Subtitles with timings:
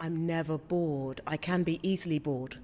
[0.00, 1.20] I'm never bored.
[1.26, 2.56] I can be easily bored.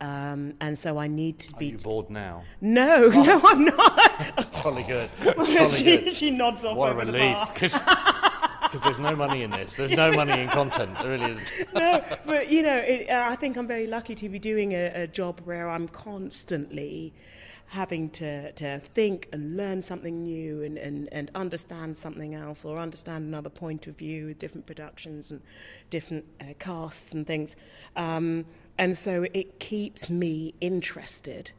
[0.00, 1.66] Um, and so I need to Are be.
[1.68, 2.42] you bored now?
[2.60, 4.52] no, no, I'm not.
[4.62, 5.08] Jolly good.
[5.22, 6.14] Jolly she, good.
[6.14, 7.36] she nods off What a relief.
[7.54, 9.76] Because there's no money in this.
[9.76, 10.98] There's no money in content.
[10.98, 11.74] There really isn't.
[11.74, 15.04] no, but you know, it, uh, I think I'm very lucky to be doing a,
[15.04, 17.14] a job where I'm constantly
[17.66, 22.78] having to, to think and learn something new and, and, and understand something else or
[22.78, 25.40] understand another point of view with different productions and
[25.90, 27.56] different uh, casts and things.
[27.96, 28.44] Um,
[28.78, 31.52] and so it keeps me interested.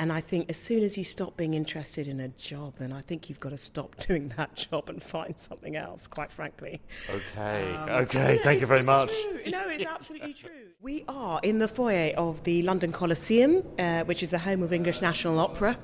[0.00, 3.02] And I think as soon as you stop being interested in a job, then I
[3.02, 6.80] think you've got to stop doing that job and find something else, quite frankly.
[7.10, 7.74] Okay.
[7.74, 8.36] Um, okay.
[8.36, 9.12] no, Thank you very much.
[9.22, 9.42] true.
[9.52, 10.70] No, it's absolutely true.
[10.80, 14.72] We are in the foyer of the London Coliseum, uh, which is the home of
[14.72, 15.76] English National Opera.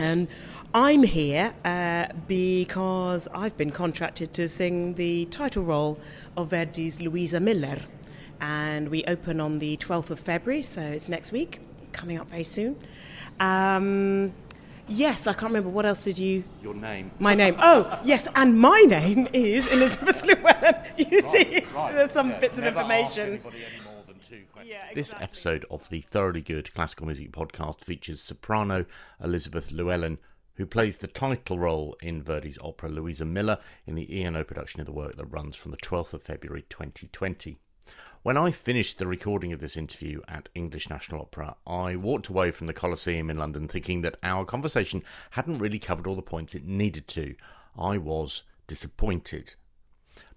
[0.00, 0.26] And
[0.74, 6.00] I'm here uh, because I've been contracted to sing the title role
[6.36, 7.78] of Verdi's Luisa Miller.
[8.40, 11.60] And we open on the 12th of February, so it's next week,
[11.92, 12.76] coming up very soon.
[13.40, 14.32] Um,
[14.88, 15.70] yes, I can't remember.
[15.70, 17.10] What else did you Your name.
[17.18, 17.56] my name.
[17.58, 20.74] Oh, yes, and my name is Elizabeth Llewellyn.
[20.96, 23.40] You see, there's some bits of information.
[24.64, 28.84] Yeah, This episode of the Thoroughly Good Classical Music Podcast features soprano
[29.22, 30.18] Elizabeth Llewellyn,
[30.54, 34.86] who plays the title role in Verdi's opera Luisa Miller in the ENO production of
[34.86, 37.58] the work that runs from the 12th of February 2020.
[38.22, 42.52] When I finished the recording of this interview at English National Opera, I walked away
[42.52, 46.54] from the Coliseum in London thinking that our conversation hadn't really covered all the points
[46.54, 47.34] it needed to.
[47.76, 49.56] I was disappointed.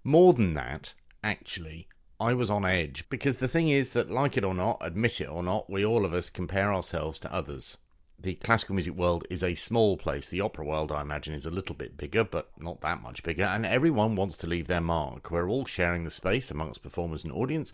[0.04, 1.88] More than that, actually,
[2.20, 5.30] I was on edge because the thing is that, like it or not, admit it
[5.30, 7.78] or not, we all of us compare ourselves to others.
[8.26, 10.28] The classical music world is a small place.
[10.28, 13.44] The opera world, I imagine, is a little bit bigger, but not that much bigger,
[13.44, 15.30] and everyone wants to leave their mark.
[15.30, 17.72] We're all sharing the space amongst performers and audience,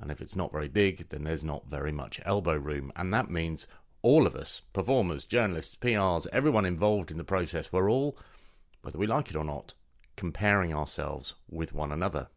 [0.00, 3.28] and if it's not very big, then there's not very much elbow room, and that
[3.28, 3.66] means
[4.02, 8.16] all of us, performers, journalists, PRs, everyone involved in the process, we're all,
[8.82, 9.74] whether we like it or not,
[10.14, 12.28] comparing ourselves with one another.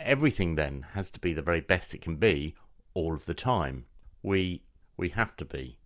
[0.00, 2.56] Everything then has to be the very best it can be
[2.94, 3.84] all of the time.
[4.24, 4.64] We
[4.96, 5.79] we have to be.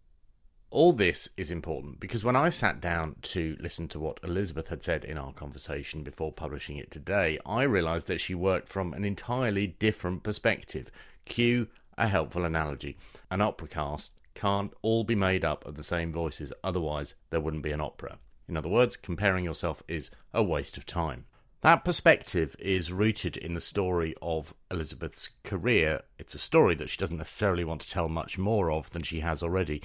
[0.74, 4.82] All this is important because when I sat down to listen to what Elizabeth had
[4.82, 9.04] said in our conversation before publishing it today, I realised that she worked from an
[9.04, 10.90] entirely different perspective.
[11.26, 12.96] Cue a helpful analogy.
[13.30, 17.62] An opera cast can't all be made up of the same voices, otherwise, there wouldn't
[17.62, 18.18] be an opera.
[18.48, 21.26] In other words, comparing yourself is a waste of time.
[21.60, 26.02] That perspective is rooted in the story of Elizabeth's career.
[26.18, 29.20] It's a story that she doesn't necessarily want to tell much more of than she
[29.20, 29.80] has already.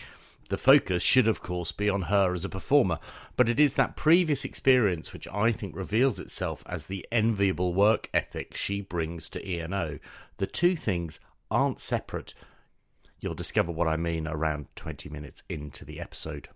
[0.49, 2.97] The focus should, of course, be on her as a performer,
[3.37, 8.09] but it is that previous experience which I think reveals itself as the enviable work
[8.15, 9.99] ethic she brings to ENO.
[10.37, 11.19] The two things
[11.51, 12.33] aren't separate.
[13.19, 16.49] You'll discover what I mean around 20 minutes into the episode.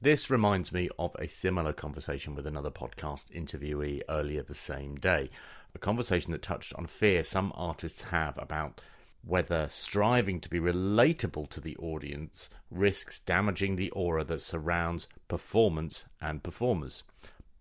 [0.00, 5.30] This reminds me of a similar conversation with another podcast interviewee earlier the same day.
[5.72, 8.80] A conversation that touched on fear some artists have about
[9.26, 16.04] whether striving to be relatable to the audience risks damaging the aura that surrounds performance
[16.20, 17.02] and performers.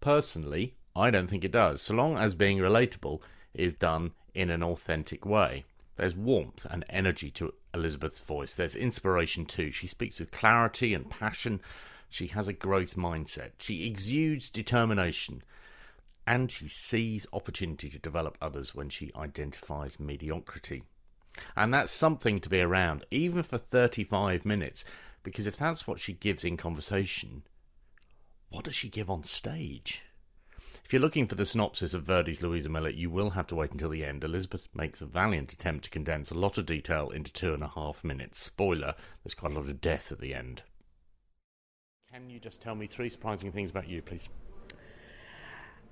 [0.02, 3.22] Personally, I don't think it does, so long as being relatable
[3.54, 5.64] is done in an authentic way.
[5.96, 8.54] There's warmth and energy to Elizabeth's voice.
[8.54, 9.72] There's inspiration too.
[9.72, 11.62] She speaks with clarity and passion.
[12.10, 13.52] She has a growth mindset.
[13.60, 15.44] She exudes determination.
[16.26, 20.84] And she sees opportunity to develop others when she identifies mediocrity.
[21.56, 24.86] And that's something to be around, even for 35 minutes,
[25.24, 27.44] because if that's what she gives in conversation,
[28.50, 30.04] what does she give on stage?
[30.86, 33.72] If you're looking for the synopsis of Verdi's Luisa Miller, you will have to wait
[33.72, 34.24] until the end.
[34.24, 37.70] Elizabeth makes a valiant attempt to condense a lot of detail into two and a
[37.70, 38.40] half minutes.
[38.40, 38.94] Spoiler,
[39.24, 40.62] there's quite a lot of death at the end.
[42.12, 44.30] Can you just tell me three surprising things about you, please?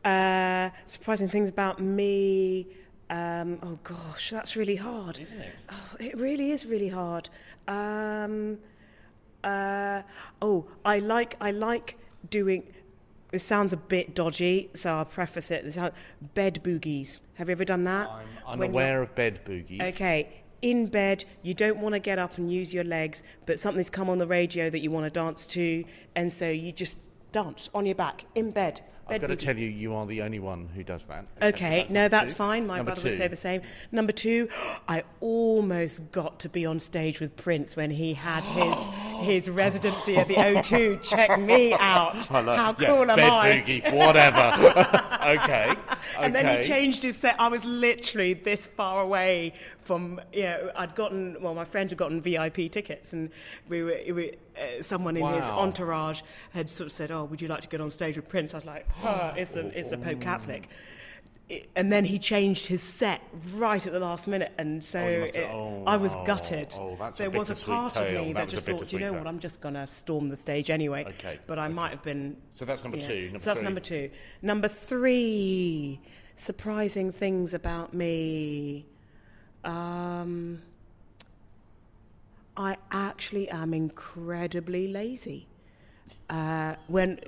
[0.03, 2.67] Uh, surprising things about me.
[3.11, 5.19] Um, oh gosh, that's really hard.
[5.19, 5.53] Isn't it?
[5.69, 7.29] Oh, it really is really hard.
[7.67, 8.57] Um,
[9.43, 10.01] uh,
[10.41, 11.97] oh, I like I like
[12.29, 12.63] doing.
[13.31, 15.65] This sounds a bit dodgy, so I'll preface it.
[15.65, 15.91] This sound,
[16.33, 17.19] bed boogies.
[17.35, 18.09] Have you ever done that?
[18.09, 18.27] I'm
[18.61, 19.81] unaware of bed boogies.
[19.93, 23.89] Okay, in bed, you don't want to get up and use your legs, but something's
[23.89, 25.83] come on the radio that you want to dance to,
[26.15, 26.97] and so you just
[27.33, 28.81] dance on your back in bed.
[29.11, 31.25] I've got to tell you, you are the only one who does that.
[31.41, 32.37] Okay, So no, that's two.
[32.37, 32.67] fine.
[32.67, 33.61] My Number brother would say the same.
[33.91, 34.49] Number two,
[34.87, 38.75] I almost got to be on stage with Prince when he had his
[39.21, 41.01] his residency at the O2.
[41.01, 42.15] Check me out.
[42.31, 43.61] Like- How yeah, cool am bed I?
[43.61, 44.51] boogie, whatever.
[45.43, 45.73] okay.
[46.17, 47.39] And then he changed his set.
[47.39, 49.53] I was literally this far away
[49.83, 53.29] from, you know, I'd gotten, well, my friend had gotten VIP tickets, and
[53.69, 56.21] we were, we, uh, someone in his entourage
[56.51, 58.53] had sort of said, Oh, would you like to get on stage with Prince?
[58.53, 60.69] I was like, huh, it's, the, it's the Pope Catholic.
[61.51, 63.21] I- And then he changed his set
[63.53, 66.15] right at the last minute, and so Oh, you must have- it- oh, I was
[66.15, 66.73] oh, gutted.
[66.77, 68.21] oh, that's there a was a part tale.
[68.21, 69.85] of me That that, just thought, "Do you know tale." what, I'm just going to
[69.87, 71.03] storm the stage anyway.
[71.05, 71.73] Okay, But I okay.
[71.73, 73.07] might have been So that's number yeah.
[73.07, 73.23] two.
[73.25, 73.63] Number so that's three.
[73.65, 74.09] number two.
[74.41, 75.99] Number three,
[76.35, 78.85] surprising things about me.
[79.63, 80.61] Um,
[82.57, 85.47] I actually am incredibly lazy.
[86.29, 87.19] Uh, when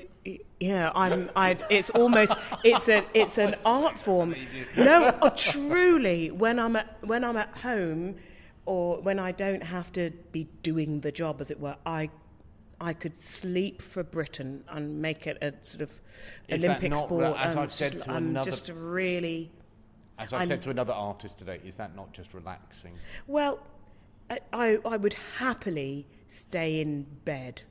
[0.59, 1.29] yeah, I'm.
[1.35, 2.33] I, it's almost.
[2.63, 3.03] It's a.
[3.13, 4.35] It's an art form.
[4.77, 6.31] No, oh, truly.
[6.31, 8.15] When I'm at when I'm at home,
[8.65, 12.09] or when I don't have to be doing the job, as it were, I.
[12.81, 16.01] I could sleep for Britain and make it a sort of
[16.49, 17.37] Is Olympic not- sport.
[17.37, 19.51] as I've said just- to I'm another- just really
[20.17, 22.93] As I've I'm- said to another artist today, is that not just relaxing?
[23.25, 23.59] Well,
[24.51, 27.61] I, I would happily stay in bed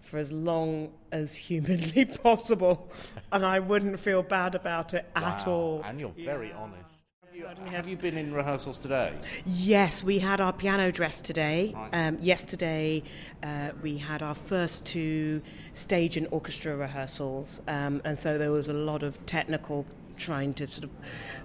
[0.00, 2.90] for as long as humanly possible,
[3.32, 5.82] and I wouldn't feel bad about it at Wow, all.
[5.84, 6.94] And you're very honest.
[7.24, 9.12] Have you, have you been in rehearsals today?
[9.46, 11.72] Yes, we had our piano dress today.
[11.74, 11.90] Right.
[11.92, 13.02] Um, yesterday,
[13.42, 15.40] uh, we had our first two
[15.72, 19.86] stage and orchestra rehearsals, um, and so there was a lot of technical
[20.16, 20.90] trying to sort of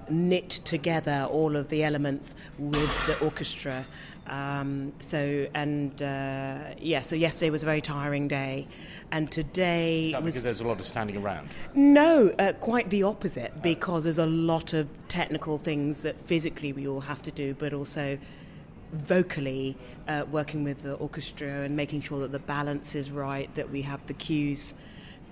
[0.09, 3.85] knit together all of the elements with the orchestra.
[4.27, 8.67] Um, so and uh, yeah, so yesterday was a very tiring day,
[9.11, 11.49] and today Is that was because there's a lot of standing around?
[11.73, 16.87] no, uh, quite the opposite, because there's a lot of technical things that physically we
[16.87, 18.17] all have to do, but also
[18.93, 19.75] vocally
[20.07, 23.81] uh, working with the orchestra and making sure that the balance is right, that we
[23.81, 24.73] have the cues,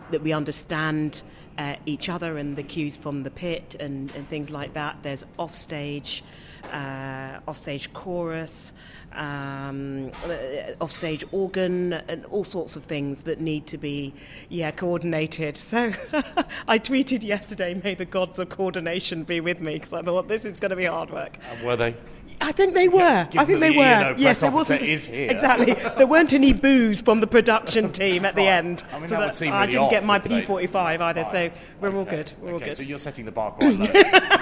[0.10, 1.22] that we understand
[1.58, 4.98] uh, each other and the cues from the pit and, and things like that.
[5.04, 6.24] There's offstage,
[6.72, 8.74] uh, offstage chorus,
[9.14, 14.14] um, uh, offstage organ, and all sorts of things that need to be,
[14.50, 15.58] yeah, coordinated.
[15.58, 15.88] So
[16.68, 20.46] I tweeted yesterday, "May the gods of coordination be with me," because I thought this
[20.46, 21.38] is going to be hard work.
[21.64, 21.96] Were they?
[22.44, 23.28] I think they were.
[23.38, 23.84] I think they the were.
[23.84, 25.76] ENO yes, there wasn't exactly.
[25.96, 28.54] There weren't any boos from the production team at the Right.
[28.54, 31.24] end, I mean, so that would seem I didn't get my P45 either.
[31.26, 32.32] So we're all good.
[32.42, 32.78] We're all good.
[32.78, 33.86] So you're setting the bar quite low.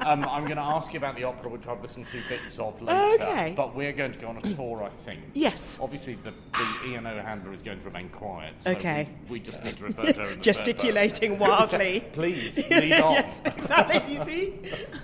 [0.00, 2.80] Um, I'm going to ask you about the opera, which I've listened to bits of
[2.80, 3.22] later.
[3.22, 3.54] Okay.
[3.56, 5.20] But we're going to go on a tour, I think.
[5.34, 5.78] Yes.
[5.80, 8.54] Obviously, the, the ENO handler is going to remain quiet.
[8.60, 9.08] So Okay.
[9.28, 10.36] We, we just need to refer to her.
[10.36, 12.04] Gesticulating wildly.
[12.12, 13.14] Please, lead on.
[13.14, 14.14] yes, exactly.
[14.14, 14.54] You see.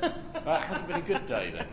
[0.47, 1.67] That hasn't been a good day then.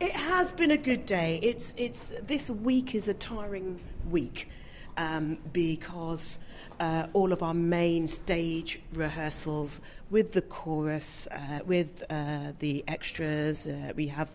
[0.00, 1.38] It has been a good day.
[1.42, 3.78] It's it's this week is a tiring
[4.08, 4.48] week
[4.96, 6.38] um, because
[6.80, 9.80] uh, all of our main stage rehearsals
[10.10, 14.34] with the chorus, uh, with uh, the extras, uh, we have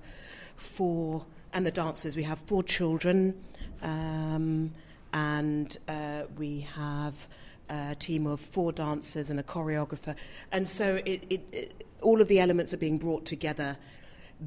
[0.56, 2.16] four and the dancers.
[2.16, 3.44] We have four children,
[3.82, 4.72] um,
[5.14, 7.28] and uh, we have
[7.70, 10.16] a team of four dancers and a choreographer,
[10.52, 13.78] and so it, it, it all of the elements are being brought together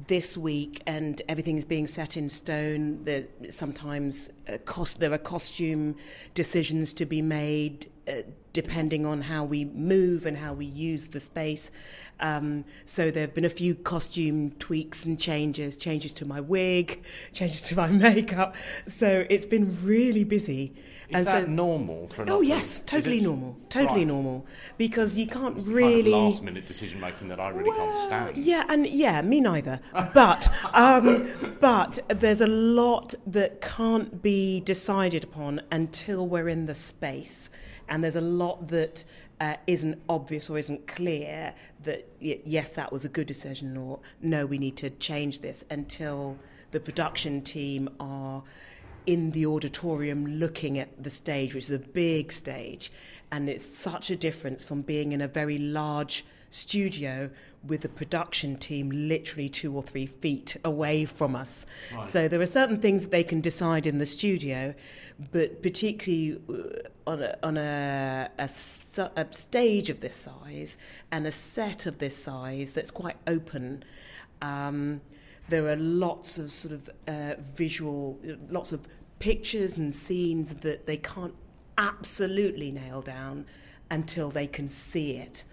[0.07, 3.03] this week, and everything is being set in stone.
[3.03, 5.95] There's sometimes uh, cost, there are costume
[6.33, 8.21] decisions to be made uh,
[8.53, 11.71] depending on how we move and how we use the space.
[12.19, 17.03] Um, so there have been a few costume tweaks and changes, changes to my wig,
[17.33, 18.55] changes to my makeup.
[18.87, 20.73] So it's been really busy.
[21.09, 24.07] Is and that so, normal for an Oh yes, totally normal, totally Right.
[24.07, 24.45] normal,
[24.77, 27.93] because you can't It's really kind of last minute decision making that I really can't
[27.93, 28.37] stand.
[28.37, 29.79] yeah, and yeah, me neither.
[30.13, 36.73] But um, but there's a lot that can't be decided upon until we're in the
[36.75, 37.49] space,
[37.87, 39.03] and there's a lot that
[39.39, 41.53] uh, isn't obvious or isn't clear.
[41.83, 45.63] That y- yes, that was a good decision, or no, we need to change this
[45.69, 46.37] until
[46.71, 48.43] the production team are
[49.05, 52.91] in the auditorium looking at the stage, which is a big stage,
[53.31, 57.29] and it's such a difference from being in a very large studio
[57.67, 61.65] with the production team literally two or three feet away from us.
[62.07, 64.73] So there are certain things that they can decide in the studio,
[65.31, 68.49] but particularly uh, on a, on a, a,
[69.15, 70.77] a stage of this size
[71.11, 73.83] and a set of this size that's quite open.
[74.41, 75.01] Um,
[75.49, 78.87] there are lots of sort of uh, visual, lots of
[79.19, 81.35] pictures and scenes that they can't
[81.77, 83.45] absolutely nail down
[83.91, 85.43] until they can see it.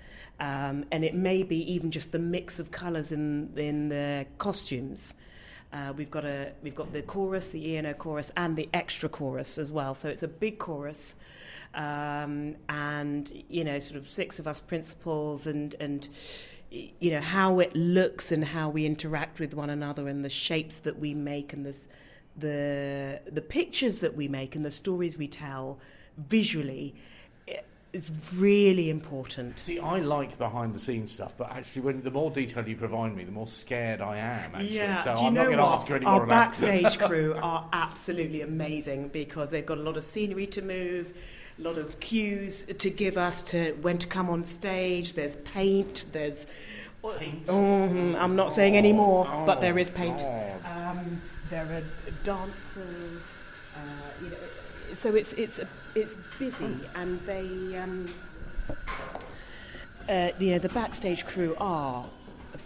[0.40, 5.14] Um, and it may be even just the mix of colours in, in the costumes.
[5.72, 9.56] Uh, we've got a we've got the chorus, the ENO chorus, and the extra chorus
[9.56, 9.94] as well.
[9.94, 11.16] So it's a big chorus,
[11.74, 16.08] um, and you know, sort of six of us principals, and and
[16.72, 20.78] you know how it looks and how we interact with one another, and the shapes
[20.78, 21.76] that we make, and the
[22.36, 25.78] the the pictures that we make, and the stories we tell
[26.16, 26.94] visually
[27.46, 27.58] eh,
[27.92, 29.58] is really important.
[29.58, 33.14] See, I like behind the scenes stuff, but actually, when the more detail you provide
[33.14, 34.54] me, the more scared I am.
[34.54, 35.02] Actually, yeah.
[35.02, 36.98] so Do you I'm know not going to ask you any Our more about backstage
[37.06, 41.12] crew are absolutely amazing because they've got a lot of scenery to move,
[41.58, 45.14] a lot of cues to give us to when to come on stage.
[45.14, 46.06] There's paint.
[46.12, 46.46] There's.
[47.18, 47.46] Paint?
[47.46, 50.20] Mhm, I'm not saying any more, Oh, but there is paint.
[50.64, 51.82] Um, there are
[52.22, 53.22] dancers.
[53.74, 53.80] Uh,
[54.22, 54.36] you know,
[54.94, 55.58] so it's it's
[55.96, 58.08] it's busy, and they, um,
[60.08, 62.04] uh, you know, the backstage crew are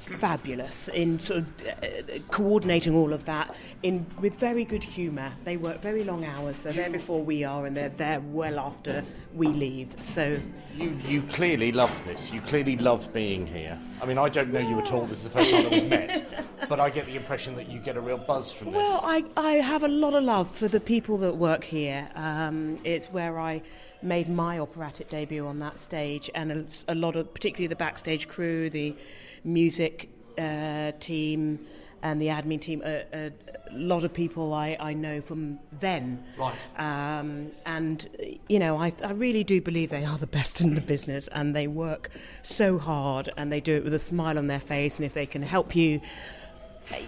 [0.09, 5.33] fabulous in sort of uh, coordinating all of that in with very good humour.
[5.45, 9.05] They work very long hours, so they're before we are, and they're there well after
[9.35, 9.95] we leave.
[10.03, 10.39] So
[10.77, 12.33] You, you clearly love this.
[12.33, 13.79] You clearly love being here.
[14.01, 15.07] I mean, I don't know you at all.
[15.07, 17.79] This is the first time that we've met, but I get the impression that you
[17.79, 18.77] get a real buzz from this.
[18.77, 22.09] Well, I, I have a lot of love for the people that work here.
[22.15, 23.63] Um, it's where I
[24.07, 28.29] made my operatic debut on that stage, and a, a lot of, particularly the backstage
[28.29, 28.97] crew, the
[29.45, 30.09] music
[30.39, 31.61] uh, team,
[32.03, 32.83] and the admin team.
[32.85, 33.33] A, a,
[33.73, 36.25] lot of people I, I know from then.
[36.39, 36.55] Right.
[36.79, 38.09] Um, and,
[38.49, 41.55] you know, I, I really do believe they are the best in the business, and
[41.55, 42.11] they work
[42.43, 45.27] so hard, and they do it with a smile on their face, and if they
[45.27, 46.01] can help you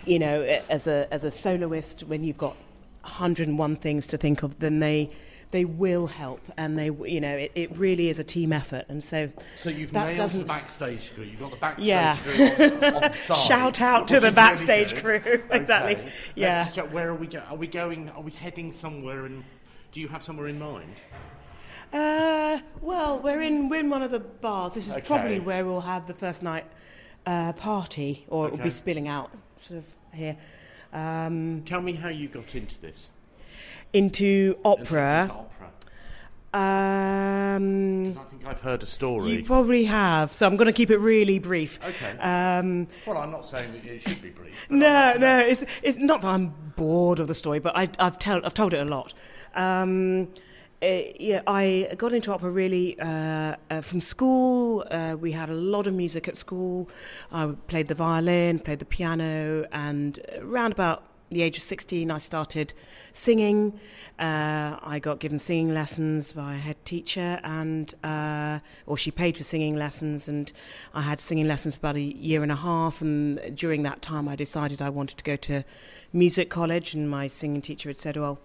[0.05, 2.57] you know, as a as a soloist, when you've got
[3.03, 5.11] 101 things to think of, then they
[5.51, 9.03] they will help, and they you know it, it really is a team effort, and
[9.03, 11.25] so So you've that nailed doesn't- backstage crew.
[11.25, 12.17] You've got the backstage Yeah.
[12.17, 12.45] crew
[12.87, 13.37] on, on side.
[13.39, 15.43] Shout out to the backstage really crew.
[15.51, 15.97] Exactly.
[15.97, 16.13] Okay.
[16.35, 16.69] Yeah.
[16.71, 17.27] Just where are we?
[17.27, 18.11] Go- are we going?
[18.11, 19.25] Are we heading somewhere?
[19.27, 19.43] And
[19.93, 21.01] do you have somewhere in mind?
[21.93, 24.75] Uh, well, we're in we're in one of the bars.
[24.75, 25.07] This is Okay.
[25.07, 26.67] probably where we'll have the first night
[27.25, 30.37] uh, party, or it will be spilling out sort of here
[30.93, 33.11] um, Tell me how you got into this.
[33.93, 35.47] Into opera.
[36.55, 39.33] Um, I think I've heard a story.
[39.33, 41.79] you probably have, so I'm going to keep it really brief.
[41.85, 42.17] Okay.
[42.19, 44.67] Um, well, I'm not saying that it should be brief.
[44.71, 48.19] No, like no, it's, it's not that I'm bored of the story, but I, I've,
[48.19, 49.13] tell, I've told it a lot.
[49.55, 50.29] Um,
[50.81, 54.87] eh, yeah, I got into opera really uh, uh, from school.
[54.91, 56.89] Uh, we had a lot of music at school.
[57.31, 62.19] I played the violin, played the piano, and around about the age of 16, I
[62.19, 62.73] started
[63.13, 63.79] singing.
[64.19, 69.37] Uh, I got given singing lessons by a head teacher, and uh, or she paid
[69.37, 70.53] for singing lessons, and
[70.95, 73.01] I had singing lessons for about a year and a half.
[73.01, 75.65] And during that time, I decided I wanted to go to
[76.13, 78.41] music college, and my singing teacher had said, "Well,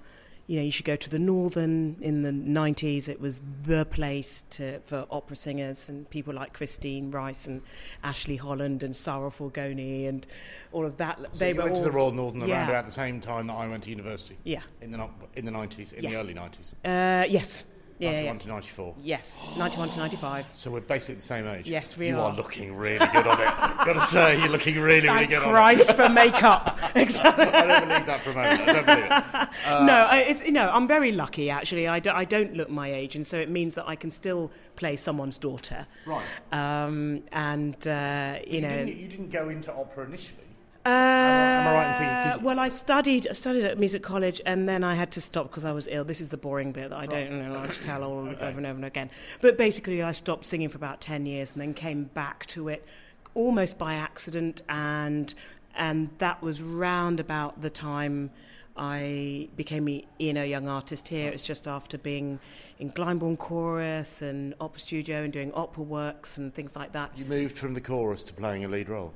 [0.48, 3.08] you know, you should go to the Northern in the 90s.
[3.08, 7.62] It was the place to, for opera singers and people like Christine Rice and
[8.04, 10.28] Ashley Holland and Sara Fulgoni and
[10.74, 11.18] all of that.
[11.18, 13.48] So they you were went all, to the Royal Northern around about the same time
[13.48, 14.38] that I went to university.
[14.44, 14.62] Yeah.
[14.82, 16.74] In the in the 90s, in the early 90s.
[16.84, 17.64] Uh, yes.
[18.00, 18.42] Yeah, 91 yeah.
[18.42, 18.96] to 94.
[19.02, 19.40] Yes.
[19.58, 20.48] 91 to 95.
[20.54, 21.68] So we're basically the same age.
[21.70, 22.18] Yes, we you are.
[22.18, 23.46] You are looking really good on it.
[23.86, 26.80] Got to say, you're looking really, really Thank good Christ for makeup.
[26.96, 27.46] exactly.
[27.54, 28.62] I don't believe that for a moment.
[28.62, 29.06] I don't believe it.
[29.86, 31.88] no, I, it's, no, I'm very lucky actually.
[31.88, 34.52] I, do, I don't look my age, and so it means that I can still
[34.76, 35.86] play someone's daughter.
[36.06, 36.26] Right.
[36.52, 40.43] Um, and uh, you You know, didn't, you didn't go into opera initially.
[40.86, 44.68] Uh, am I right in thinking- well, I studied I studied at music college, and
[44.68, 46.04] then I had to stop because I was ill.
[46.04, 48.46] This is the boring bit that I don't know, like to tell all Okay.
[48.46, 49.10] over and over and again.
[49.42, 52.86] But basically, I stopped singing for about ten years, and then came back to it
[53.34, 55.34] almost by accident, and
[55.76, 58.30] and that was round about the time
[58.76, 61.30] I became a you know young artist here.
[61.32, 62.40] It's just after being
[62.80, 67.12] in Glyndebourne Chorus and Opera Studio and doing opera works and things like that.
[67.18, 69.14] You moved from the chorus to playing a lead role.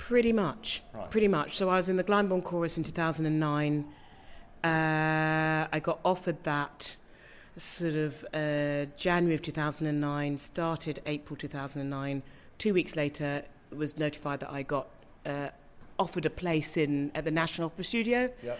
[0.00, 0.82] Pretty much.
[0.94, 1.10] Right.
[1.10, 1.56] Pretty much.
[1.56, 3.84] So I was in the Glyndebourne Chorus in 2009.
[4.64, 6.96] Uh, I got offered that
[7.56, 12.22] sort of uh, January of 2009, started April 2009.
[12.58, 14.88] Two weeks later, was notified that I got
[15.26, 15.48] uh,
[15.98, 18.58] offered a place in at the National Opera Studio Yep.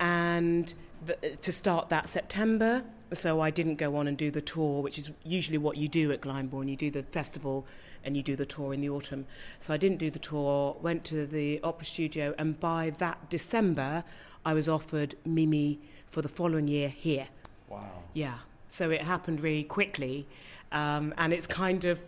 [0.00, 2.84] and the, to start that September.
[3.12, 6.10] So I didn't go on and do the tour, which is usually what you do
[6.12, 6.68] at Glyndebourne.
[6.68, 7.66] You do the festival
[8.04, 9.26] and you do the tour in the autumn.
[9.60, 14.04] So I didn't do the tour, went to the opera studio, and by that December,
[14.44, 17.28] I was offered Mimi for the following year here.
[17.68, 18.02] Wow.
[18.14, 18.38] Yeah.
[18.68, 20.26] So it happened really quickly,
[20.72, 22.00] um, and it's kind of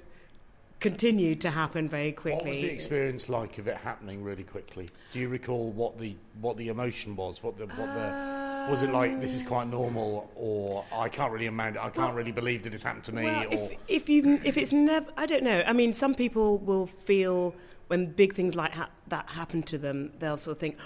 [0.81, 2.37] continued to happen very quickly.
[2.37, 4.89] What was the experience like of it happening really quickly?
[5.13, 7.43] Do you recall what the what the emotion was?
[7.43, 8.38] What the what the
[8.69, 9.21] was it like?
[9.21, 11.79] This is um, quite normal, or I can't really imagine.
[11.79, 13.25] I can't well, really believe that it's happened to me.
[13.25, 15.63] Well, or if if you if it's never, I don't know.
[15.67, 17.55] I mean, some people will feel
[17.89, 20.79] when big things like ha- that happen to them, they'll sort of think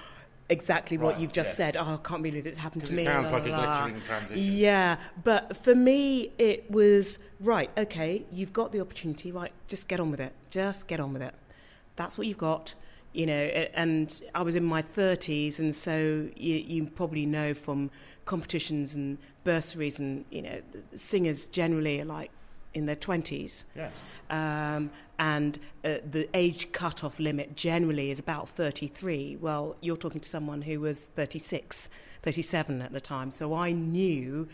[0.48, 1.56] exactly what you've just yes.
[1.56, 1.76] said.
[1.76, 3.02] Oh, I can't believe it's happened to me.
[3.02, 4.44] It sounds like a glittering transition.
[4.54, 7.70] Yeah, but for me, it was right.
[7.76, 9.32] Okay, you've got the opportunity.
[9.32, 10.32] Right, just get on with it.
[10.50, 11.34] Just get on with it.
[11.96, 12.74] That's what you've got.
[13.12, 13.42] You know,
[13.74, 17.90] and I was in my 30s, and so you, you probably know from
[18.24, 20.60] competitions and bursaries, and you know,
[20.94, 22.30] singers generally are like
[22.74, 23.64] in their 20s.
[23.74, 23.92] Yes.
[24.30, 29.36] Um, and uh, the age cut-off limit generally is about 33.
[29.40, 31.88] Well, you're talking to someone who was 36,
[32.22, 33.30] 37 at the time.
[33.30, 34.48] So I knew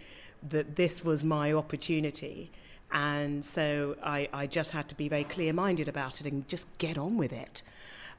[0.49, 2.51] that this was my opportunity.
[2.91, 6.67] And so I, I just had to be very clear minded about it and just
[6.79, 7.63] get on with it.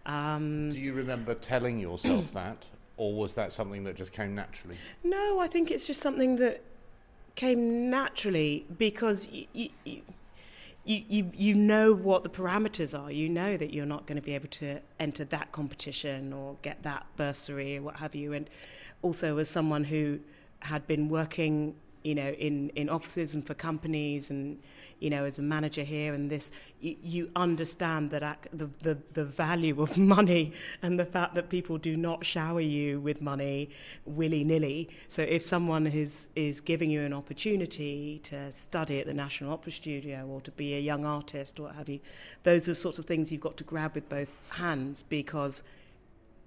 [0.06, 2.66] Um, Do you remember telling yourself that?
[2.98, 4.76] Or was that something that just came naturally?
[5.04, 6.62] No, I think it's just something that
[7.36, 10.02] came naturally because you, you, you,
[10.84, 13.10] you, you know what the parameters are.
[13.10, 16.84] You know that you're not going to be able to enter that competition or get
[16.84, 18.34] that bursary or what have you.
[18.34, 18.50] And
[19.02, 20.20] also, as someone who
[20.60, 24.60] had been working, you know, in, in offices and for companies and
[25.00, 26.52] you know, as a manager here and this,
[26.82, 31.50] you, you understand that ac- the, the, the value of money and the fact that
[31.50, 33.70] people do not shower you with money
[34.06, 34.90] willy nilly.
[35.08, 39.72] So if someone is, is giving you an opportunity to study at the National Opera
[39.72, 42.00] Studio or to be a young artist or what have you,
[42.44, 45.64] those are sorts of things you've got to grab with both hands because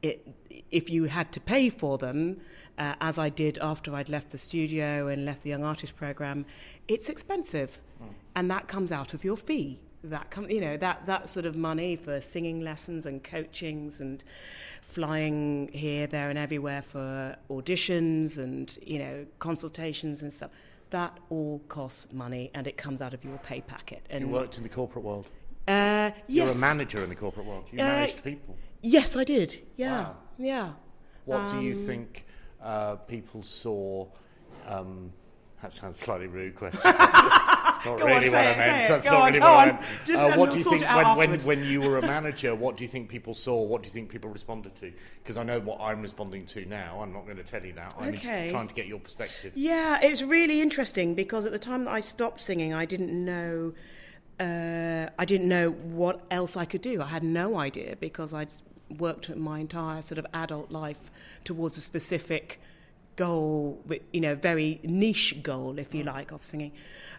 [0.02, 0.26] it,
[0.70, 2.40] if you had to pay for them,
[2.78, 6.44] uh, as I did after I'd left the studio and left the Young Artist Program,
[6.88, 8.08] it's expensive, mm.
[8.34, 9.78] and that comes out of your fee.
[10.04, 14.24] That com- you know that that sort of money for singing lessons and coachings and
[14.80, 20.50] flying here, there, and everywhere for auditions and you know consultations and stuff.
[20.90, 24.04] That all costs money, and it comes out of your pay packet.
[24.10, 25.26] And you worked in the corporate world.
[25.68, 26.14] Uh, yes.
[26.26, 27.66] You're a manager in the corporate world.
[27.70, 28.56] You uh, managed people.
[28.82, 29.60] Yes, I did.
[29.76, 30.16] Yeah, wow.
[30.38, 30.72] yeah.
[31.24, 32.26] What um, do you um, think
[32.62, 34.06] uh, people saw?
[34.66, 35.12] Um,
[35.62, 36.80] that sounds slightly rude question.
[37.82, 38.88] It's not go really on, what I meant.
[38.88, 39.58] That's not on, really what on.
[39.58, 39.84] I meant.
[40.04, 42.54] Just, uh, what do you think when, when, when you were a manager?
[42.54, 43.60] What do you think people saw?
[43.60, 44.92] What do you think people responded to?
[45.20, 47.00] Because I know what I'm responding to now.
[47.00, 47.94] I'm not going to tell you that.
[47.98, 48.48] I'm okay.
[48.50, 49.52] trying to get your perspective.
[49.56, 53.74] Yeah, it's really interesting because at the time that I stopped singing, I didn't know
[54.40, 57.02] uh, I didn't know what else I could do.
[57.02, 58.48] I had no idea because I'd
[58.98, 61.10] worked my entire sort of adult life
[61.44, 62.60] towards a specific
[63.16, 66.72] goal, you know, very niche goal, if you like, of singing.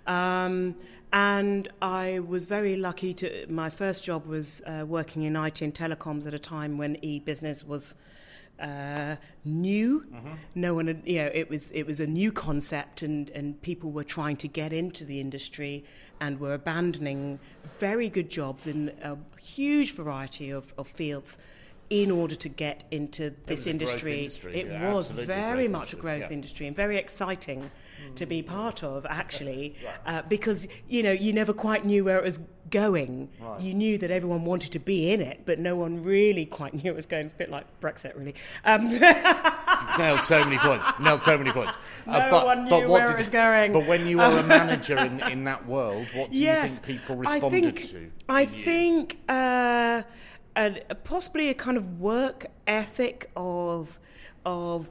[0.08, 0.76] Um,
[1.12, 3.46] and I was very lucky to.
[3.48, 7.64] My first job was uh, working in IT and telecoms at a time when e-business
[7.64, 7.96] was
[8.60, 10.02] uh, new.
[10.02, 10.34] Mm-hmm.
[10.56, 13.92] No one, had, you know, it was it was a new concept, and and people
[13.92, 15.84] were trying to get into the industry
[16.20, 17.40] and were abandoning
[17.80, 21.38] very good jobs in a huge variety of, of fields
[21.94, 24.24] in order to get into this industry.
[24.24, 24.60] industry.
[24.62, 26.32] It yeah, was very much a growth yeah.
[26.32, 27.70] industry and very exciting
[28.02, 28.16] mm.
[28.16, 30.18] to be part of, actually, right.
[30.18, 32.40] uh, because you know you never quite knew where it was
[32.72, 33.30] going.
[33.40, 33.62] Right.
[33.62, 36.92] You knew that everyone wanted to be in it, but no one really quite knew
[36.92, 37.28] it was going.
[37.28, 38.34] A bit like Brexit, really.
[38.66, 38.90] Um,
[40.00, 40.88] nailed so many points.
[41.00, 41.78] Nailed so many points.
[42.08, 43.72] Uh, no but, one knew but where it was going.
[43.72, 46.86] But when you were a manager in, in that world, what do yes, you think
[46.86, 48.12] people responded I think, to?
[48.28, 50.02] I think uh,
[50.56, 54.00] a, possibly a kind of work ethic of
[54.46, 54.90] of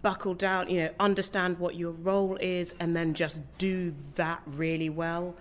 [0.00, 4.90] buckle down, you know, understand what your role is, and then just do that really
[4.90, 5.34] well.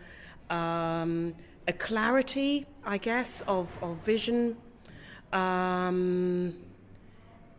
[0.49, 1.35] Um,
[1.67, 4.57] a clarity, I guess, of, of vision.
[5.31, 6.55] Um,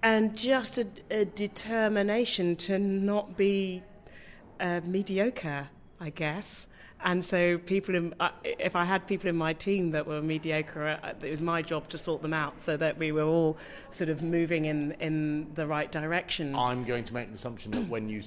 [0.03, 3.83] and just a, a, determination to not be
[4.61, 5.68] uh, mediocre,
[6.01, 6.68] I guess.
[7.05, 11.01] And so, people, in, uh, if I had people in my team that were mediocre,
[11.03, 13.59] uh, it was my job to sort them out so that we were all
[13.91, 16.55] sort of moving in in the right direction.
[16.55, 18.23] I'm going to make an assumption that when you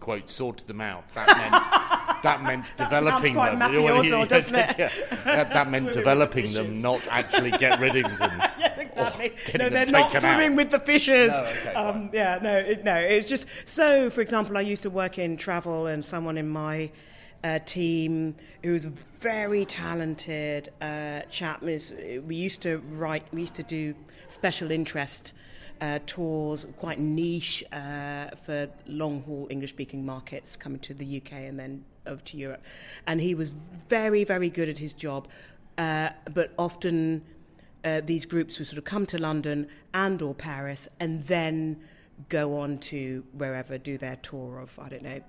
[0.00, 3.58] quote sorted them out, that meant that meant developing them.
[3.58, 4.76] Mafioso, doesn't it?
[5.24, 8.38] that, that meant developing them, not actually get rid of them.
[8.58, 9.32] yes, exactly.
[9.58, 10.56] No, they're not swimming out.
[10.56, 11.32] with the fishes.
[11.32, 12.96] No, okay, um, yeah, no, it, no.
[12.96, 14.10] It's just so.
[14.10, 16.90] For example, I used to work in travel, and someone in my
[17.44, 21.62] uh, team who's a very talented uh, chap.
[21.62, 23.94] We used to write, we used to do
[24.28, 25.32] special interest
[25.80, 31.32] uh, tours, quite niche uh, for long haul English speaking markets coming to the UK
[31.32, 32.64] and then over to Europe.
[33.06, 33.52] And he was
[33.88, 35.28] very, very good at his job
[35.78, 37.22] uh, but often
[37.84, 41.80] uh, these groups would sort of come to London and or Paris and then
[42.28, 45.20] go on to wherever, do their tour of, I don't know,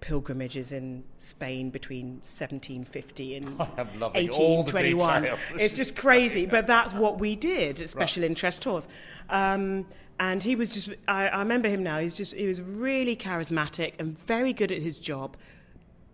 [0.00, 5.26] pilgrimages in Spain between 1750 and 1821.
[5.58, 8.30] It's just crazy, but that's what we did, special right.
[8.30, 8.88] interest tours.
[9.28, 9.86] Um,
[10.18, 13.94] and he was just, I, I remember him now, he's just, he was really charismatic
[13.98, 15.36] and very good at his job,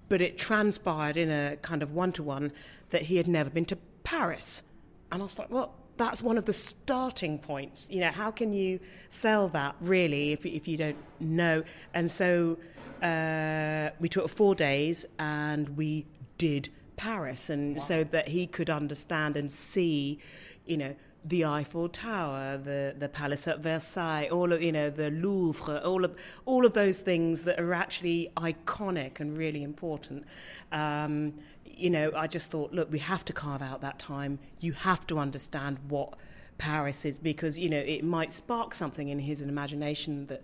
[0.08, 2.52] but it transpired in a kind of one to one
[2.90, 4.62] that he had never been to Paris.
[5.10, 7.88] And I was like, well, that's one of the starting points.
[7.90, 11.64] You know, how can you sell that really if, if you don't know?
[11.94, 12.58] And so
[13.02, 16.06] uh, we took four days and we
[16.38, 17.82] did Paris, and wow.
[17.82, 20.18] so that he could understand and see,
[20.64, 25.10] you know, the Eiffel Tower, the, the Palace at Versailles, all of you know the
[25.10, 30.24] Louvre, all of all of those things that are actually iconic and really important.
[30.72, 34.38] Um, you know, I just thought, look, we have to carve out that time.
[34.60, 36.14] You have to understand what
[36.58, 40.42] Paris is because you know it might spark something in his imagination that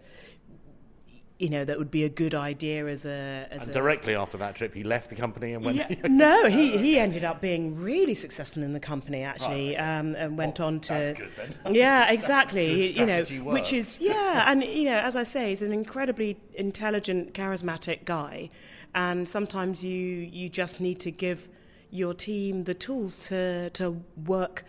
[1.42, 3.48] you know that would be a good idea as a.
[3.50, 5.78] As and a directly after that trip, he left the company and went.
[5.78, 9.98] Yeah, no, he he ended up being really successful in the company actually, right.
[9.98, 10.92] um, and went well, on to.
[10.92, 11.74] That's good then.
[11.74, 12.92] Yeah, exactly.
[12.98, 13.54] you know, work.
[13.54, 18.48] which is yeah, and you know, as I say, he's an incredibly intelligent, charismatic guy,
[18.94, 21.48] and sometimes you you just need to give
[21.90, 24.64] your team the tools to to work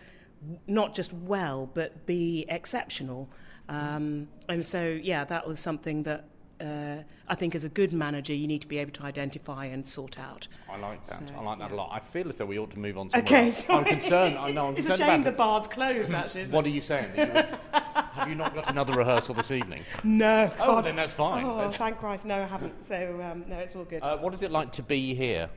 [0.66, 3.30] not just well but be exceptional.
[3.66, 6.28] Um, and so, yeah, that was something that
[6.64, 9.86] uh, I think as a good manager, you need to be able to identify and
[9.86, 10.48] sort out.
[10.70, 11.28] I like that.
[11.28, 11.76] So, I like that yeah.
[11.76, 11.90] a lot.
[11.92, 13.10] I feel as though we ought to move on.
[13.14, 13.54] Okay.
[13.68, 14.38] I'm concerned.
[14.38, 14.68] I know.
[14.68, 16.12] I'm it's concerned a shame the bar's closed.
[16.12, 17.10] Actually, what are you saying?
[17.14, 19.82] have you not got another rehearsal this evening?
[20.02, 20.50] No.
[20.60, 21.44] Oh, then that's fine.
[21.44, 21.76] Oh, that's...
[21.76, 22.86] thank Christ, no, I haven't.
[22.86, 24.02] So um, no, it's all good.
[24.02, 25.50] Uh, what is it like to be here?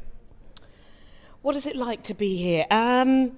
[1.42, 2.66] What is it like to be here?
[2.72, 3.38] Um,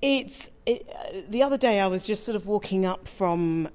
[0.00, 3.68] it's it, uh, the other day I was just sort of walking up from.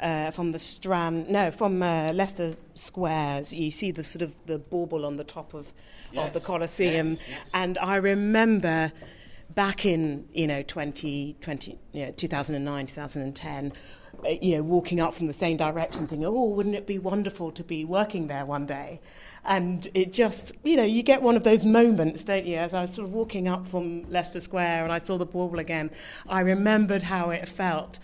[0.00, 3.52] Uh, from the Strand, no, from uh, Leicester Squares.
[3.52, 5.72] You see the sort of the bauble on the top of,
[6.12, 6.28] yes.
[6.28, 7.50] of the Coliseum, yes, yes.
[7.52, 8.92] and I remember
[9.54, 13.72] back in you know 20, 20 you know, 2009, 2010.
[14.24, 17.52] Uh, you know, walking up from the same direction, thinking, "Oh, wouldn't it be wonderful
[17.52, 19.00] to be working there one day?"
[19.44, 22.56] And it just, you know, you get one of those moments, don't you?
[22.56, 25.60] As I was sort of walking up from Leicester Square and I saw the bauble
[25.60, 25.90] again,
[26.28, 28.00] I remembered how it felt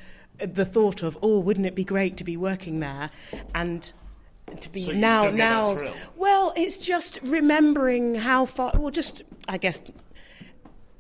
[0.46, 3.10] the thought of, oh, wouldn't it be great to be working there,
[3.54, 3.92] and
[4.60, 5.76] to be so now now.
[6.16, 8.72] Well, it's just remembering how far.
[8.74, 9.82] Well, just I guess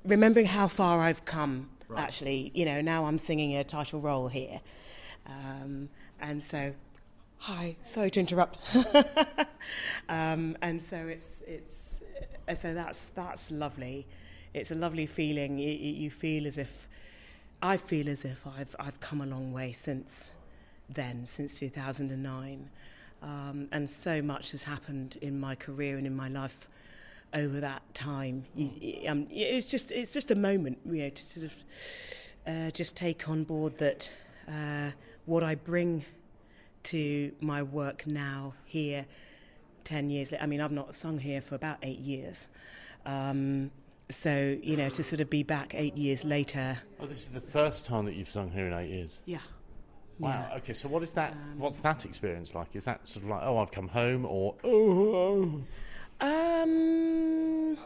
[0.04, 1.70] remembering how far I've come.
[1.88, 2.02] Right.
[2.02, 4.60] Actually, you know, now I'm singing a title role here,
[5.26, 5.88] um,
[6.20, 6.74] and so.
[7.38, 8.58] Hi, sorry to interrupt.
[10.08, 12.00] um, and so it's it's
[12.48, 14.06] uh, so that's that's lovely.
[14.54, 15.58] It's a lovely feeling.
[15.58, 16.88] You, you feel as if
[17.64, 20.30] I feel as if I've, I've come a long way since
[20.90, 22.68] then, since 2009.
[23.22, 26.68] Um, and so much has happened in my career and in my life
[27.32, 28.44] over that time.
[28.54, 31.56] You, um, it's just it's just a moment, you know, to sort of
[32.46, 34.10] uh, just take on board that
[34.46, 34.90] uh,
[35.24, 36.04] what I bring
[36.82, 39.06] to my work now here,
[39.84, 40.44] ten years later.
[40.44, 42.46] I mean, I've not sung here for about eight years.
[43.06, 43.70] Um,
[44.10, 46.78] so you know to sort of be back eight years later.
[47.00, 49.18] Oh, this is the first time that you've sung here in eight years.
[49.24, 49.38] Yeah.
[50.18, 50.46] Wow.
[50.50, 50.56] Yeah.
[50.58, 50.72] Okay.
[50.72, 51.32] So what is that?
[51.32, 52.74] Um, what's that experience like?
[52.74, 55.60] Is that sort of like oh I've come home or oh?
[56.20, 57.78] Um.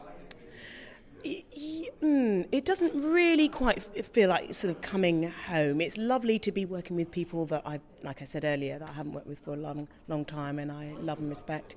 [2.03, 5.81] Mm, it doesn't really quite feel like sort of coming home.
[5.81, 8.93] It's lovely to be working with people that I, like I said earlier, that I
[8.93, 11.75] haven't worked with for a long, long time, and I love and respect.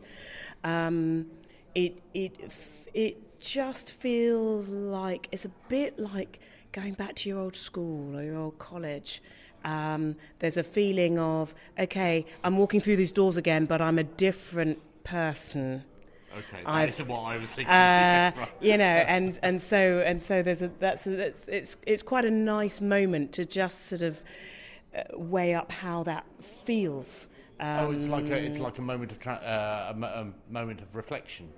[0.64, 1.26] Um,
[1.74, 2.54] it, it,
[2.94, 6.40] it just feels like it's a bit like
[6.72, 9.22] going back to your old school or your old college.
[9.64, 14.04] Um, there's a feeling of, okay, I'm walking through these doors again, but I'm a
[14.04, 15.84] different person.
[16.38, 17.74] Okay, that's what I was thinking.
[17.74, 22.02] Uh, you know, and, and so and so there's a that's, a, that's it's it's
[22.02, 24.24] quite a nice moment to just sort of
[25.14, 27.28] weigh up how that feels.
[27.60, 30.34] Um, oh, it's like a it's um, like a moment of tra- uh, a, a,
[30.52, 31.50] moment of reflection.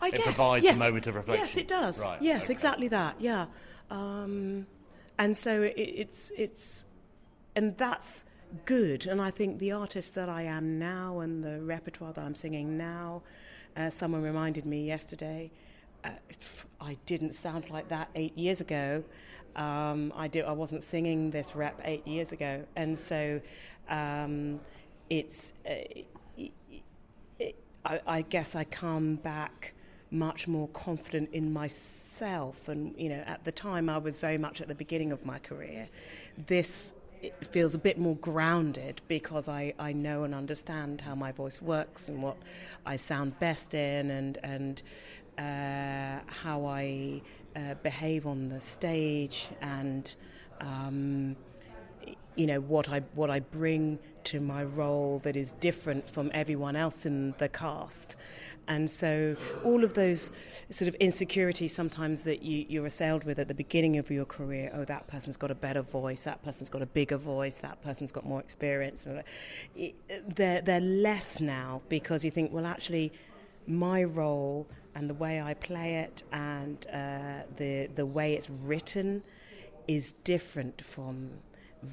[0.00, 0.76] I it guess, provides yes.
[0.76, 1.44] a moment of reflection.
[1.44, 2.02] Yes, it does.
[2.02, 2.20] Right.
[2.20, 2.52] Yes, okay.
[2.52, 3.20] exactly that.
[3.20, 3.46] Yeah,
[3.90, 4.66] um,
[5.18, 6.86] and so it, it's it's
[7.54, 8.24] and that's
[8.64, 9.06] good.
[9.06, 12.76] And I think the artist that I am now and the repertoire that I'm singing
[12.76, 13.22] now,
[13.76, 15.50] uh, someone reminded me yesterday.
[16.04, 16.10] Uh,
[16.80, 19.04] I didn't sound like that eight years ago.
[19.56, 20.44] Um, I did.
[20.44, 23.40] I wasn't singing this rep eight years ago, and so
[23.88, 24.60] um,
[25.10, 25.52] it's.
[25.68, 25.72] Uh,
[27.84, 29.74] I, I guess I come back
[30.10, 32.68] much more confident in myself.
[32.68, 35.38] And, you know, at the time I was very much at the beginning of my
[35.38, 35.88] career.
[36.46, 41.30] This it feels a bit more grounded because I, I know and understand how my
[41.30, 42.36] voice works and what
[42.84, 44.82] I sound best in and, and
[45.38, 47.22] uh, how I
[47.56, 50.14] uh, behave on the stage and
[50.60, 51.36] um,
[52.36, 56.76] you know what I what I bring to my role that is different from everyone
[56.76, 58.16] else in the cast.
[58.68, 60.30] And so, all of those
[60.70, 64.70] sort of insecurities sometimes that you, you're assailed with at the beginning of your career
[64.72, 68.12] oh, that person's got a better voice, that person's got a bigger voice, that person's
[68.12, 69.06] got more experience.
[70.36, 73.12] They're, they're less now because you think, well, actually,
[73.66, 79.22] my role and the way I play it and uh, the, the way it's written
[79.88, 81.30] is different from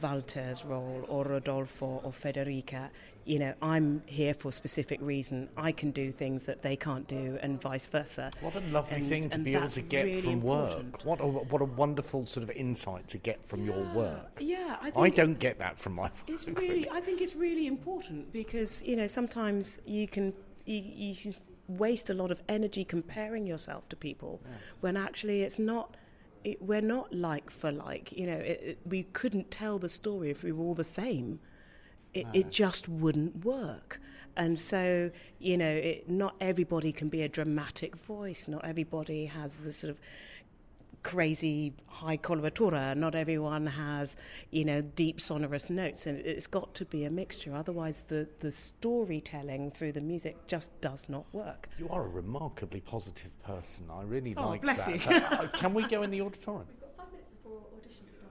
[0.01, 2.89] Walter's role or Rodolfo or Federica.
[3.25, 5.49] You know, I'm here for a specific reason.
[5.55, 8.31] I can do things that they can't do, and vice versa.
[8.41, 10.93] What a lovely and, thing to be able to get really from important.
[10.93, 11.05] work.
[11.05, 14.39] What a, what a wonderful sort of insight to get from yeah, your work.
[14.39, 16.13] Yeah, I, I don't get that from my work.
[16.27, 20.33] It's really, really, I think it's really important because you know sometimes you can
[20.65, 21.33] you, you
[21.69, 24.59] waste a lot of energy comparing yourself to people yes.
[24.81, 25.95] when actually it's not
[26.43, 28.11] it, we're not like for like.
[28.11, 31.39] You know, it, it, we couldn't tell the story if we were all the same.
[32.13, 32.31] It, no.
[32.33, 33.99] it just wouldn't work.
[34.35, 38.47] And so, you know, not everybody can be a dramatic voice.
[38.47, 39.99] Not everybody has the sort of
[41.03, 42.95] crazy high coloratura.
[42.95, 44.15] Not everyone has,
[44.51, 47.55] you know, deep sonorous notes, and it's got to be a mixture.
[47.55, 51.69] Otherwise, the the storytelling through the music just does not work.
[51.77, 53.85] You are a remarkably positive person.
[53.91, 55.05] I really oh, like bless that.
[55.05, 55.15] You.
[55.15, 56.67] uh, can we go in the auditorium?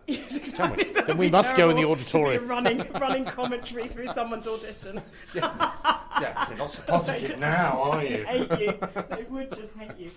[0.08, 0.86] Yes, exactly.
[0.86, 1.00] We?
[1.02, 2.48] Then we must go in the auditorium.
[2.48, 5.02] running, running commentary through someone's audition.
[5.34, 5.54] yes.
[5.58, 8.24] Yeah, you're not so positive now, are you?
[8.24, 8.78] hate you.
[9.10, 10.10] They would just hate you.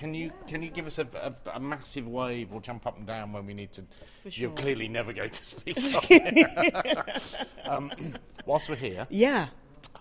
[0.00, 3.06] Can you can you give us a, a, a, massive wave or jump up and
[3.06, 3.82] down when we need to?
[4.30, 4.48] Sure.
[4.48, 5.76] You're clearly never going to speak.
[7.66, 7.92] um,
[8.46, 9.48] whilst we're here, yeah,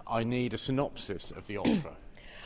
[0.08, 1.98] I need a synopsis of the opera.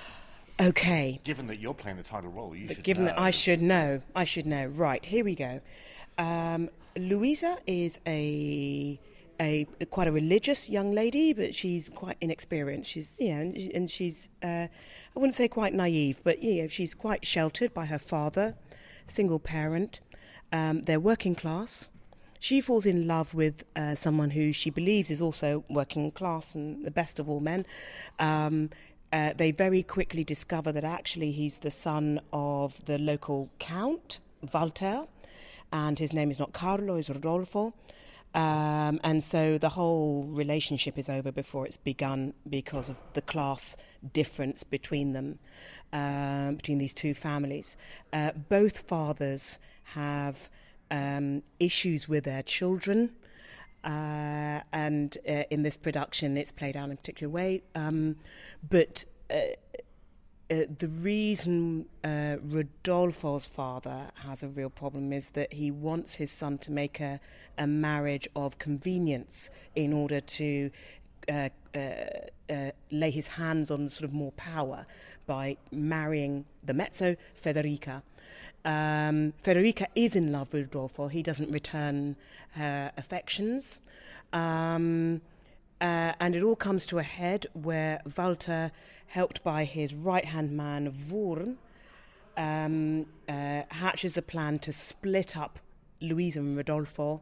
[0.62, 1.22] okay.
[1.24, 2.86] Given that you're playing the title role, you but should.
[2.86, 3.12] Given know.
[3.12, 4.66] that I should know, I should know.
[4.66, 5.62] Right here we go.
[6.18, 9.00] Um, Louisa is a
[9.40, 12.92] a quite a religious young lady, but she's quite inexperienced.
[12.92, 16.68] She's you know, and, and she's uh, I wouldn't say quite naive, but you know,
[16.68, 18.56] she's quite sheltered by her father,
[19.08, 20.00] single parent.
[20.52, 21.90] Um, they're working class.
[22.40, 26.86] She falls in love with uh, someone who she believes is also working class and
[26.86, 27.66] the best of all men.
[28.20, 28.70] Um,
[29.14, 34.20] uh, they very quickly discover that actually he's the son of the local count,
[34.54, 35.06] Walter,
[35.72, 37.74] and his name is not Carlo, it's Rodolfo.
[38.34, 43.78] Um, and so the whole relationship is over before it's begun because of the class
[44.12, 45.40] difference between them,
[45.92, 47.78] uh, between these two families.
[48.12, 50.50] Uh, both fathers have
[50.90, 53.12] um, issues with their children.
[53.84, 57.62] Uh, and uh, in this production, it's played out in a particular way.
[57.76, 58.16] Um,
[58.68, 59.06] but
[60.52, 66.32] uh, the reason uh, Rodolfo's father has a real problem is that he wants his
[66.32, 67.20] son to make a,
[67.58, 70.70] a marriage of convenience in order to
[71.30, 71.80] uh, uh,
[72.50, 74.86] uh lay his hands on sort of more power
[75.26, 78.02] by marrying the mezzo, Federica.
[78.66, 81.08] Um, Federica is in love with Rodolfo.
[81.08, 82.18] He doesn't return
[82.52, 83.80] her affections.
[84.34, 85.22] Um,
[85.80, 88.72] and it all comes to a head where Walter
[89.08, 91.58] helped by his right hand man, Wurm,
[92.38, 95.60] um, uh, hatches a plan to split up
[96.02, 97.22] Louisa and Rodolfo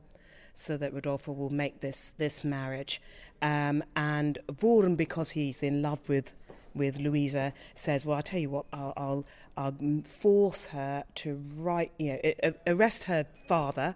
[0.53, 3.01] so that Rodolfo will make this, this marriage.
[3.41, 6.33] Um, and Wurm, because he's in love with,
[6.73, 9.25] with Louisa, says, Well, I'll tell you what, I'll, I'll,
[9.57, 13.95] I'll force her to write, you know, arrest her father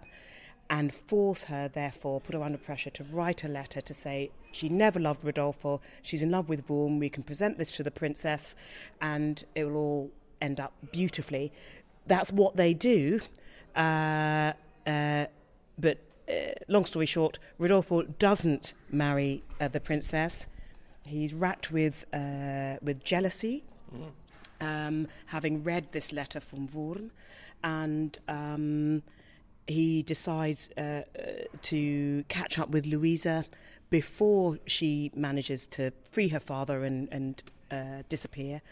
[0.68, 4.68] and force her, therefore, put her under pressure to write a letter to say she
[4.68, 8.54] never loved Rodolfo, she's in love with Wurm, we can present this to the princess,
[9.00, 11.52] and it will all end up beautifully.
[12.06, 13.20] That's what they do.
[13.74, 14.52] Uh,
[14.86, 15.26] uh,
[15.78, 20.46] but uh, long story short, Rodolfo doesn't marry uh, the princess.
[21.04, 23.64] He's racked with, uh, with jealousy,
[23.94, 24.66] mm.
[24.66, 27.10] um, having read this letter from Wurm,
[27.62, 28.18] and.
[28.28, 29.02] Um,
[29.68, 31.02] he decides uh, uh,
[31.62, 33.44] to catch up with Louisa
[33.90, 38.62] before she manages to free her father and, and uh, disappear.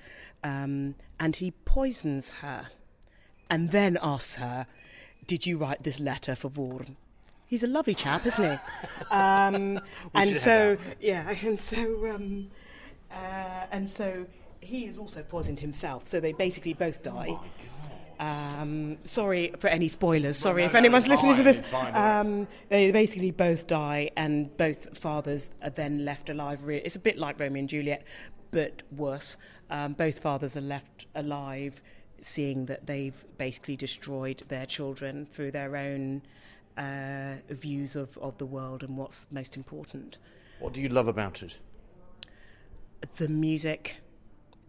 [0.42, 2.68] Um, and he poisons her
[3.48, 4.66] and then asks her,
[5.27, 6.96] Did you write this letter for Wurm?
[7.46, 8.59] He's a lovely chap, isn't he?
[9.11, 9.81] Um,
[10.14, 12.50] and so, yeah, and so, um,
[13.12, 14.27] uh, and so
[14.61, 16.09] he is also poisoned himself.
[16.09, 17.38] So they basically both die.
[18.18, 20.37] Um, sorry for any spoilers.
[20.37, 21.62] Sorry no, if anyone's listening to this.
[21.72, 26.61] Um, they basically both die, and both fathers are then left alive.
[26.68, 28.05] It's a bit like Romeo and Juliet,
[28.50, 29.37] but worse.
[29.70, 31.83] Um, both fathers are left alive,
[32.20, 36.22] seeing that they've basically destroyed their children through their own
[36.77, 40.18] uh, views of, of the world and what's most important.
[40.59, 41.59] What do you love about it?
[43.16, 43.96] the music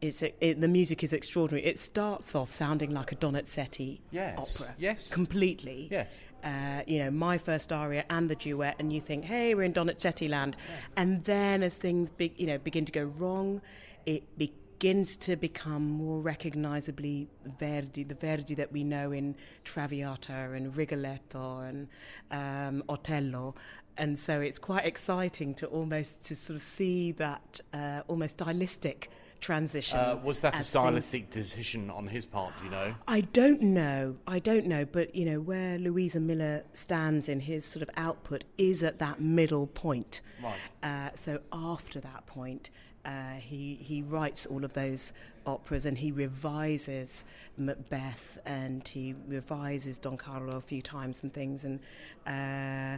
[0.08, 1.66] is it, the music is extraordinary.
[1.68, 5.10] It starts off sounding like a Donizetti Yes, opera, yes.
[5.10, 5.88] completely.
[5.92, 6.14] Yes.
[6.44, 9.74] Uh, you know, my first aria and the duet, and you think, hey, we're in
[9.74, 10.56] Donizetti land.
[10.96, 13.62] And then as things be, you know begin to go wrong,
[14.06, 17.28] it begins to become more recognisably
[17.60, 21.88] Verdi, the Verdi that we know in Traviata and Rigoletto and
[22.30, 23.56] um, Otello.
[23.98, 29.10] And so it's quite exciting to almost to sort of see that uh, almost stylistic
[29.46, 30.00] transition.
[30.00, 32.52] Uh, was that a as things- stylistic decision on his part?
[32.58, 32.96] Do you know?
[33.08, 34.16] I don't know.
[34.28, 34.86] I don't know.
[34.86, 39.22] But, you know, where Luisa Miller stands in his sort of output is at that
[39.22, 40.22] middle point.
[40.44, 40.60] Right.
[40.82, 42.72] Uh, so after that point,
[43.06, 45.14] uh, he, he writes all of those
[45.46, 47.24] operas and he revises
[47.56, 51.66] Macbeth and he revises Don Carlo a few times and things.
[51.66, 51.80] And,
[52.26, 52.98] uh,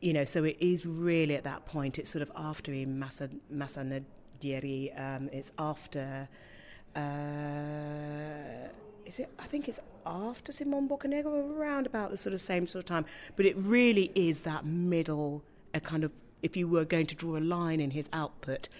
[0.00, 3.28] you know, so it is really at that point, it's sort of after in Massa,
[4.40, 6.28] Massanadieri, um, it's after.
[6.96, 7.00] Uh,
[9.06, 9.28] is it?
[9.38, 13.04] I think it's after Simon Boccanegra, around about the sort of same sort of time.
[13.36, 15.42] But it really is that middle,
[15.74, 16.12] a kind of.
[16.42, 18.70] If you were going to draw a line in his output,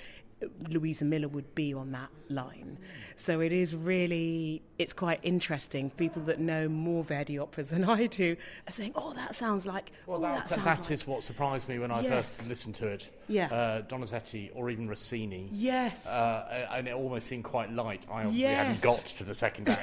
[0.69, 2.79] Luisa Miller would be on that line.
[3.17, 5.91] So it is really, it's quite interesting.
[5.91, 9.93] People that know more Verdi operas than I do are saying, "Oh, that sounds like."
[10.07, 10.91] Well, oh, that, that, that, that like.
[10.91, 12.11] is what surprised me when I Yes.
[12.39, 13.11] first listened to it.
[13.29, 13.47] Yeah.
[13.47, 15.49] Uh, Donizetti or even Rossini.
[15.53, 16.07] Yes.
[16.07, 18.07] Uh, and it almost seemed quite light.
[18.11, 18.67] I obviously Yes.
[18.67, 19.69] hadn't got to the second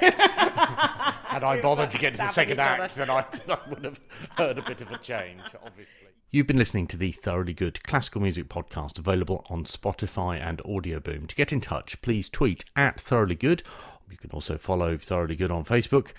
[1.26, 4.00] Had I bothered to get to the second act, then I, I would have
[4.36, 6.08] heard a bit of a change, obviously.
[6.30, 11.26] You've been listening to the Thoroughly Good Classical Music Podcast, available on Spotify and Audioboom.
[11.26, 13.62] To get in touch, please tweet at Thoroughly Good.
[14.10, 16.12] You can also follow Thoroughly Good on Facebook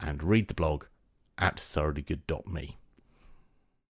[0.00, 0.86] and read the blog
[1.38, 2.76] at thoroughlygood.me.